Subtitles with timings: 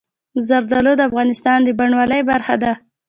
[0.47, 2.71] زردالو د افغانستان د بڼوالۍ برخه ده.